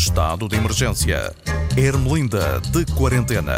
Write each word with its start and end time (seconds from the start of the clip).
Estado 0.00 0.48
de 0.48 0.56
emergência. 0.56 1.36
Ermelinda 1.76 2.58
de 2.72 2.86
quarentena. 2.96 3.56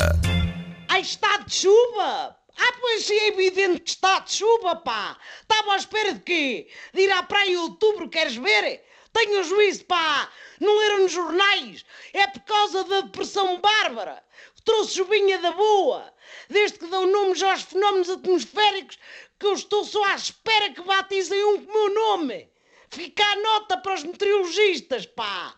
Ai, 0.89 1.01
está 1.01 1.37
de 1.37 1.55
chuva! 1.55 2.37
Ah, 2.59 2.73
pois 2.81 3.09
é 3.09 3.29
evidente 3.29 3.79
que 3.79 3.91
está 3.91 4.19
de 4.19 4.33
chuva, 4.33 4.75
pá! 4.75 5.17
Estava 5.41 5.75
à 5.75 5.77
espera 5.77 6.15
de 6.15 6.21
quê? 6.21 6.69
De 6.93 7.03
ir 7.03 7.13
à 7.13 7.23
praia 7.23 7.53
em 7.53 7.57
outubro, 7.59 8.09
queres 8.09 8.35
ver? 8.35 8.85
Tenho 9.13 9.45
juízo, 9.45 9.85
pá! 9.85 10.29
Não 10.59 10.77
leram 10.81 11.03
nos 11.05 11.13
jornais? 11.13 11.85
É 12.13 12.27
por 12.27 12.41
causa 12.41 12.83
da 12.83 13.03
depressão 13.03 13.61
bárbara! 13.61 14.21
Trouxe 14.65 14.97
chuvinha 14.97 15.39
da 15.39 15.53
boa! 15.53 16.13
Desde 16.51 16.77
que 16.77 16.89
dão 16.89 17.07
nomes 17.07 17.41
aos 17.41 17.63
fenómenos 17.63 18.11
atmosféricos 18.11 18.99
que 19.39 19.47
eu 19.47 19.53
estou 19.53 19.85
só 19.85 20.05
à 20.07 20.17
espera 20.17 20.71
que 20.71 20.83
batizem 20.83 21.45
um 21.45 21.65
com 21.65 21.71
o 21.71 21.73
meu 21.73 21.95
nome! 21.95 22.51
Fica 22.91 23.25
a 23.25 23.37
nota 23.37 23.77
para 23.77 23.95
os 23.95 24.03
meteorologistas, 24.03 25.07
pá! 25.07 25.55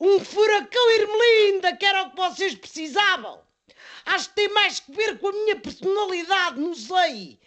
Um 0.00 0.18
furacão 0.24 0.90
Irmelinda, 0.92 1.76
que 1.76 1.84
era 1.84 2.04
o 2.04 2.10
que 2.10 2.16
vocês 2.16 2.54
precisavam! 2.54 3.42
Acho 4.06 4.30
que 4.30 4.34
tem 4.34 4.48
mais 4.48 4.80
que 4.80 4.90
ver 4.92 5.18
com 5.18 5.28
a 5.28 5.32
minha 5.32 5.56
personalidade, 5.56 6.58
não 6.58 6.74
sei. 6.74 7.38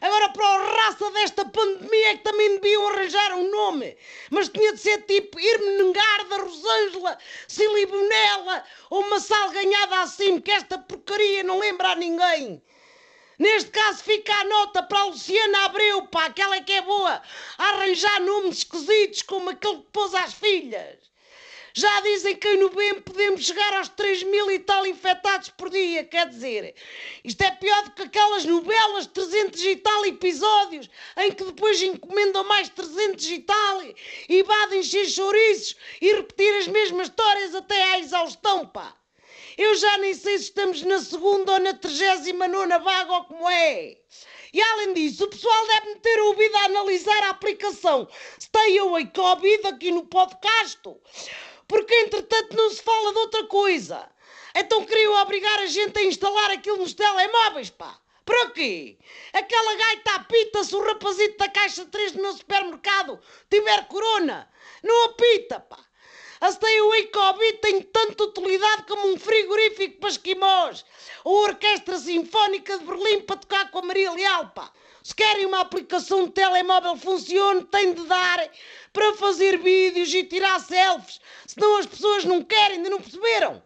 Agora, 0.00 0.28
para 0.30 0.44
a 0.44 0.74
raça 0.74 1.10
desta 1.12 1.44
pandemia 1.44 2.10
é 2.10 2.16
que 2.16 2.24
também 2.24 2.58
deviam 2.58 2.88
arranjar 2.88 3.32
um 3.34 3.48
nome. 3.48 3.96
Mas 4.28 4.48
tinha 4.48 4.72
de 4.72 4.80
ser 4.80 5.02
tipo 5.02 5.38
Irmenengarda, 5.38 6.42
Rosângela, 6.42 7.16
Silibonela 7.46 8.64
ou 8.90 9.00
uma 9.00 9.20
salganhada 9.20 10.00
assim, 10.00 10.40
que 10.40 10.50
esta 10.50 10.76
porcaria 10.76 11.44
não 11.44 11.60
lembra 11.60 11.90
a 11.90 11.94
ninguém. 11.94 12.60
Neste 13.38 13.70
caso 13.70 14.02
fica 14.02 14.34
a 14.34 14.44
nota 14.44 14.82
para 14.82 14.98
a 14.98 15.04
Luciana 15.04 15.64
Abreu, 15.66 16.06
pá, 16.08 16.26
aquela 16.26 16.60
que 16.60 16.72
é 16.72 16.82
boa, 16.82 17.22
a 17.56 17.68
arranjar 17.68 18.20
nomes 18.20 18.58
esquisitos 18.58 19.22
como 19.22 19.50
aquele 19.50 19.76
que 19.76 19.90
pôs 19.92 20.12
às 20.14 20.34
filhas. 20.34 21.13
Já 21.76 22.00
dizem 22.02 22.36
que 22.36 22.46
em 22.46 22.60
novembro 22.60 23.02
podemos 23.02 23.44
chegar 23.44 23.74
aos 23.74 23.88
3 23.88 24.22
mil 24.22 24.48
e 24.48 24.60
tal 24.60 24.86
infectados 24.86 25.50
por 25.50 25.68
dia. 25.68 26.04
Quer 26.04 26.28
dizer, 26.28 26.72
isto 27.24 27.42
é 27.42 27.50
pior 27.50 27.82
do 27.82 27.90
que 27.90 28.02
aquelas 28.02 28.44
novelas, 28.44 29.08
300 29.08 29.60
e 29.64 29.76
tal 29.76 30.06
episódios, 30.06 30.88
em 31.16 31.32
que 31.32 31.42
depois 31.42 31.82
encomendam 31.82 32.44
mais 32.44 32.68
300 32.68 33.28
e 33.28 33.40
tal 33.40 33.82
e 34.28 34.42
vão 34.44 34.74
encher 34.74 35.04
chouriços 35.06 35.74
e 36.00 36.12
repetir 36.12 36.54
as 36.58 36.68
mesmas 36.68 37.08
histórias 37.08 37.56
até 37.56 37.82
à 37.82 37.98
exaustão, 37.98 38.64
pá. 38.68 38.94
Eu 39.56 39.74
já 39.76 39.98
nem 39.98 40.14
sei 40.14 40.38
se 40.38 40.44
estamos 40.44 40.82
na 40.82 41.00
segunda 41.00 41.52
ou 41.52 41.60
na 41.60 41.74
39 41.74 42.78
vaga 42.78 43.12
ou 43.12 43.24
como 43.24 43.48
é. 43.48 43.96
E 44.52 44.62
além 44.62 44.94
disso, 44.94 45.24
o 45.24 45.28
pessoal 45.28 45.66
deve-me 45.66 45.96
ter 45.96 46.20
ouvido 46.20 46.56
a 46.56 46.64
analisar 46.64 47.22
a 47.24 47.30
aplicação 47.30 48.08
Stay 48.40 48.78
Away 48.78 49.06
Covid 49.06 49.66
aqui 49.66 49.90
no 49.90 50.06
podcast 50.06 50.80
porque 51.66 51.94
entretanto 51.94 52.56
não 52.56 52.70
se 52.70 52.82
fala 52.82 53.12
de 53.12 53.18
outra 53.18 53.44
coisa. 53.46 54.08
Então 54.54 54.84
queriam 54.84 55.20
obrigar 55.20 55.58
a 55.60 55.66
gente 55.66 55.98
a 55.98 56.04
instalar 56.04 56.50
aquilo 56.50 56.78
nos 56.78 56.94
telemóveis, 56.94 57.70
pá. 57.70 57.98
Para 58.24 58.50
quê? 58.50 58.98
Aquela 59.32 59.74
gaita 59.74 60.14
apita 60.14 60.64
se 60.64 60.74
o 60.74 60.82
rapazito 60.82 61.36
da 61.36 61.48
caixa 61.48 61.84
3 61.84 62.12
do 62.12 62.22
meu 62.22 62.32
supermercado 62.32 63.20
tiver 63.50 63.86
corona. 63.88 64.48
Não 64.82 65.06
apita, 65.06 65.60
pá. 65.60 65.83
A 66.74 66.76
Stay 66.76 67.06
Covid 67.06 67.58
tem 67.58 67.82
tanta 67.82 68.24
utilidade 68.24 68.82
como 68.88 69.12
um 69.12 69.16
frigorífico 69.16 70.00
para 70.00 70.08
esquimós 70.08 70.84
ou 71.22 71.38
a 71.38 71.42
Orquestra 71.50 71.96
Sinfónica 71.98 72.78
de 72.78 72.84
Berlim 72.84 73.20
para 73.20 73.36
tocar 73.36 73.70
com 73.70 73.78
a 73.78 73.82
Maria 73.82 74.10
Leal, 74.10 74.48
pá. 74.48 74.72
Se 75.02 75.14
querem 75.14 75.46
uma 75.46 75.60
aplicação 75.60 76.24
de 76.24 76.32
telemóvel 76.32 76.96
funcione, 76.96 77.64
tem 77.66 77.94
de 77.94 78.04
dar 78.06 78.50
para 78.92 79.14
fazer 79.14 79.58
vídeos 79.58 80.12
e 80.14 80.24
tirar 80.24 80.58
selfies. 80.60 81.20
Senão 81.46 81.76
as 81.76 81.86
pessoas 81.86 82.24
não 82.24 82.42
querem, 82.42 82.78
ainda 82.78 82.90
não 82.90 83.00
perceberam. 83.00 83.62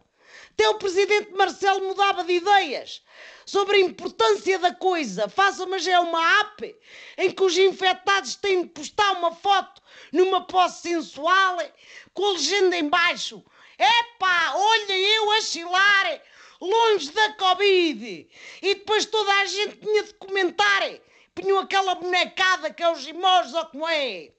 Até 0.59 0.69
o 0.71 0.75
presidente 0.75 1.31
Marcelo 1.35 1.87
mudava 1.87 2.25
de 2.25 2.33
ideias 2.33 3.01
sobre 3.47 3.77
a 3.77 3.81
importância 3.81 4.59
da 4.59 4.75
coisa. 4.75 5.29
Faça, 5.29 5.65
mas 5.67 5.87
é 5.87 6.01
uma 6.01 6.41
app 6.41 6.77
em 7.17 7.31
que 7.31 7.45
os 7.45 7.57
infectados 7.57 8.35
têm 8.35 8.65
de 8.65 8.69
postar 8.71 9.13
uma 9.13 9.33
foto 9.33 9.81
numa 10.11 10.45
posse 10.49 10.89
sensual 10.89 11.59
com 12.13 12.25
a 12.25 12.33
legenda 12.33 12.77
em 12.77 12.89
baixo. 12.89 13.41
Epá, 13.79 14.55
olha 14.57 14.99
eu 14.99 15.31
a 15.31 15.41
chilar 15.43 16.23
longe 16.61 17.13
da 17.13 17.35
Covid. 17.35 18.29
E 18.61 18.75
depois 18.75 19.07
toda 19.07 19.33
a 19.33 19.45
gente 19.47 19.77
tinha 19.77 20.03
de 20.03 20.15
comentar 20.15 20.83
punham 21.37 21.61
aquela 21.61 21.95
bonecada 21.95 22.75
que 22.75 22.83
é 22.83 22.91
os 22.91 23.07
imós 23.07 23.55
ou 23.55 23.65
como 23.67 23.87
é. 23.87 24.33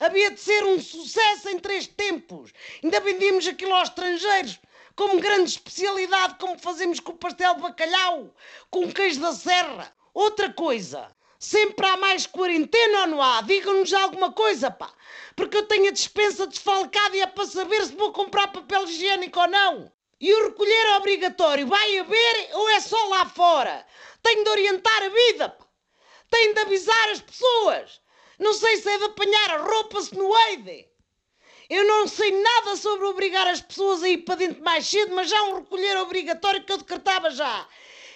Havia 0.00 0.32
de 0.32 0.40
ser 0.40 0.64
um 0.64 0.82
sucesso 0.82 1.48
em 1.48 1.60
três 1.60 1.86
tempos. 1.86 2.52
Ainda 2.82 2.98
vendíamos 2.98 3.46
aquilo 3.46 3.72
aos 3.72 3.88
estrangeiros 3.88 4.58
como 5.00 5.18
grande 5.18 5.48
especialidade, 5.48 6.34
como 6.38 6.58
fazemos 6.58 7.00
com 7.00 7.12
o 7.12 7.16
pastel 7.16 7.54
de 7.54 7.62
bacalhau, 7.62 8.34
com 8.68 8.84
o 8.84 8.92
queijo 8.92 9.18
da 9.18 9.32
serra. 9.32 9.90
Outra 10.12 10.52
coisa, 10.52 11.10
sempre 11.38 11.86
há 11.86 11.96
mais 11.96 12.26
quarentena 12.26 13.00
ou 13.00 13.06
não 13.06 13.22
há? 13.22 13.40
Digam-nos 13.40 13.94
alguma 13.94 14.30
coisa, 14.30 14.70
pá. 14.70 14.92
Porque 15.34 15.56
eu 15.56 15.66
tenho 15.66 15.88
a 15.88 15.92
dispensa 15.92 16.46
desfalcada 16.46 17.16
e 17.16 17.22
é 17.22 17.26
para 17.26 17.46
saber 17.46 17.82
se 17.86 17.96
vou 17.96 18.12
comprar 18.12 18.48
papel 18.48 18.84
higiênico 18.84 19.40
ou 19.40 19.48
não. 19.48 19.90
E 20.20 20.34
o 20.34 20.48
recolher 20.48 20.88
é 20.88 20.96
obrigatório, 20.98 21.66
vai 21.66 21.98
haver 21.98 22.50
ou 22.52 22.68
é 22.68 22.80
só 22.80 23.02
lá 23.08 23.24
fora? 23.24 23.86
Tenho 24.22 24.44
de 24.44 24.50
orientar 24.50 25.02
a 25.02 25.08
vida, 25.08 25.48
pá 25.48 25.64
tem 26.30 26.52
de 26.52 26.60
avisar 26.60 27.08
as 27.08 27.22
pessoas. 27.22 28.02
Não 28.38 28.52
sei 28.52 28.76
se 28.76 28.88
é 28.88 28.98
de 28.98 29.04
apanhar 29.04 29.50
a 29.52 29.62
roupa, 29.62 30.02
se 30.02 30.14
no 30.14 30.30
hei 30.36 30.89
Eu 31.70 31.84
não 31.84 32.08
sei 32.08 32.32
nada 32.32 32.76
sobre 32.76 33.06
obrigar 33.06 33.46
as 33.46 33.60
pessoas 33.60 34.02
a 34.02 34.08
ir 34.08 34.18
para 34.18 34.34
dentro 34.34 34.62
mais 34.62 34.86
cedo, 34.86 35.14
mas 35.14 35.30
já 35.30 35.38
há 35.38 35.44
um 35.44 35.60
recolher 35.60 35.96
obrigatório 35.98 36.64
que 36.64 36.72
eu 36.72 36.78
decretava 36.78 37.30
já, 37.30 37.66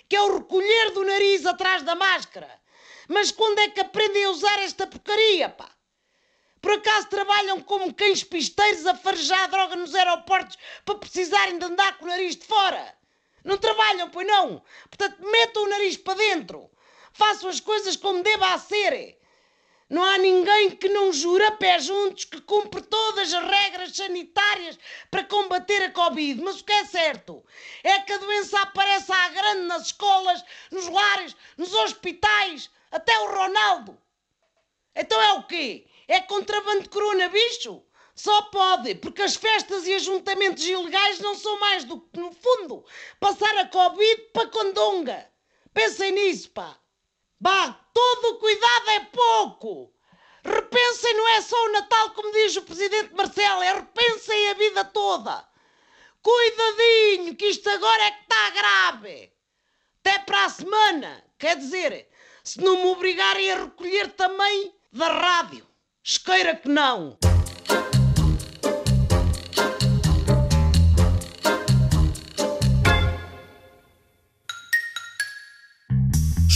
que 0.09 0.17
é 0.17 0.21
o 0.21 0.39
recolher 0.39 0.91
do 0.91 1.05
nariz 1.05 1.47
atrás 1.47 1.85
da 1.85 1.95
máscara. 1.95 2.51
Mas 3.09 3.31
quando 3.31 3.61
é 3.61 3.69
que 3.69 3.81
aprendem 3.81 4.25
a 4.25 4.31
usar 4.31 4.59
esta 4.59 4.89
porcaria, 4.89 5.49
pá? 5.49 5.71
Por 6.61 6.73
acaso 6.73 7.09
trabalham 7.09 7.61
como 7.61 7.95
cães 7.95 8.25
pisteiros 8.25 8.87
a 8.87 8.95
farejar 8.97 9.49
droga 9.49 9.77
nos 9.77 9.95
aeroportos 9.95 10.59
para 10.85 10.99
precisarem 10.99 11.57
de 11.57 11.65
andar 11.65 11.97
com 11.99 12.07
o 12.07 12.09
nariz 12.09 12.35
de 12.35 12.45
fora? 12.45 12.95
Não 13.45 13.57
trabalham, 13.57 14.11
pois 14.11 14.27
não? 14.27 14.63
Portanto, 14.91 15.25
metam 15.31 15.63
o 15.63 15.69
nariz 15.69 15.97
para 15.97 16.15
dentro 16.15 16.71
façam 17.15 17.49
as 17.49 17.61
coisas 17.61 17.97
como 17.97 18.23
deva 18.23 18.59
ser. 18.59 19.17
Não 19.95 20.03
há 20.03 20.19
ninguém 20.19 20.73
que 20.73 20.89
não 20.89 21.13
jura 21.13 21.53
pé 21.53 21.79
juntos 21.79 22.25
que 22.25 22.41
cumpre 22.41 22.83
todas 22.83 23.33
as 23.33 23.45
regras 23.45 23.95
sanitárias 23.95 24.77
para 25.09 25.23
combater 25.23 25.85
a 25.85 25.93
Covid. 25.93 26.43
Mas 26.43 26.59
o 26.61 26.65
que 26.65 26.73
é 26.73 26.85
certo 26.85 27.45
é 27.85 28.01
que 28.01 28.13
a 28.13 28.19
doença 28.19 28.59
aparece 28.59 29.13
à 29.13 29.29
grande 29.29 29.69
nas 29.69 29.87
escolas, 29.87 30.45
nos 30.73 30.89
lares, 30.89 31.37
nos 31.57 31.73
hospitais, 31.73 32.69
até 32.91 33.17
o 33.21 33.37
Ronaldo. 33.37 33.97
Então 34.97 35.23
é 35.23 35.35
o 35.35 35.45
quê? 35.45 35.87
É 36.09 36.19
contrabando 36.19 36.83
de 36.83 36.89
corona, 36.89 37.29
bicho? 37.29 37.81
Só 38.17 38.43
pode, 38.51 38.97
porque 38.97 39.23
as 39.23 39.37
festas 39.37 39.87
e 39.87 39.95
ajuntamentos 39.95 40.67
ilegais 40.67 41.21
não 41.21 41.37
são 41.37 41.61
mais 41.61 41.85
do 41.85 42.01
que, 42.01 42.19
no 42.19 42.33
fundo, 42.33 42.85
passar 43.21 43.57
a 43.59 43.69
Covid 43.69 44.23
para 44.33 44.49
Condonga. 44.49 45.31
Pensem 45.73 46.11
nisso, 46.11 46.51
pá. 46.51 46.77
Bah, 47.41 47.73
todo 47.93 48.39
cuidado 48.39 48.91
é 48.91 49.01
pouco. 49.01 49.93
Repensem, 50.45 51.15
não 51.15 51.29
é 51.29 51.41
só 51.41 51.57
o 51.65 51.73
Natal, 51.73 52.11
como 52.11 52.33
diz 52.33 52.57
o 52.57 52.63
Presidente 52.63 53.15
Marcelo, 53.15 53.63
é 53.63 53.75
repensem 53.75 54.51
a 54.51 54.55
vida 54.55 54.85
toda. 54.85 55.47
Cuidadinho, 56.23 57.35
que 57.35 57.47
isto 57.47 57.69
agora 57.69 58.05
é 58.05 58.11
que 58.11 58.23
está 58.23 58.51
grave. 58.51 59.33
Até 60.01 60.19
para 60.21 60.45
a 60.45 60.51
semana. 60.51 61.25
Quer 61.39 61.57
dizer, 61.57 62.09
se 62.43 62.61
não 62.61 62.77
me 62.77 62.87
obrigarem 62.89 63.51
a 63.53 63.65
recolher 63.65 64.13
também 64.13 64.75
da 64.93 65.09
rádio. 65.09 65.67
Esqueira 66.03 66.55
que 66.55 66.69
não. 66.69 67.19